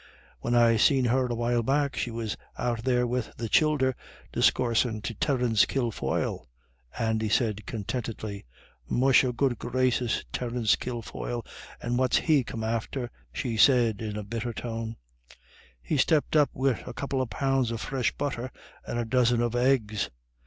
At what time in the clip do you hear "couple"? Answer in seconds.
16.95-17.21